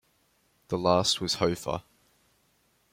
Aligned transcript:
The 0.69 0.79
last 0.79 1.21
was 1.21 1.35
Hofer. 1.35 1.83